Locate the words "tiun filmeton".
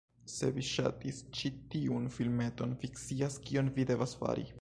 1.75-2.73